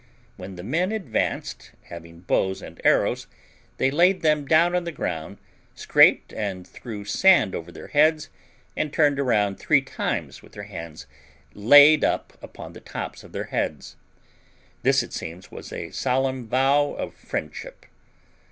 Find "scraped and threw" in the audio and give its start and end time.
5.75-7.05